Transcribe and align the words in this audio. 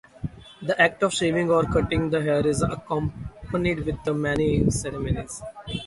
The 0.63 0.81
act 0.81 1.03
of 1.03 1.13
shaving 1.13 1.51
or 1.51 1.63
cutting 1.65 2.09
the 2.09 2.23
hair 2.23 2.43
is 2.47 2.63
accompanied 2.63 3.81
with 3.85 4.03
many 4.15 4.67
ceremonies. 4.71 5.43